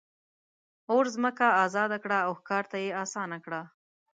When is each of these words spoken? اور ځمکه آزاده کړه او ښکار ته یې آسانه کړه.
اور 0.91 1.03
ځمکه 1.15 1.47
آزاده 1.65 1.97
کړه 2.03 2.17
او 2.25 2.31
ښکار 2.39 2.63
ته 2.71 2.77
یې 2.83 2.97
آسانه 3.03 3.37
کړه. 3.45 3.61